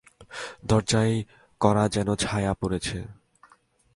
[0.65, 1.15] দরজায়
[1.61, 2.97] করা যেন ছায়া পড়েছে।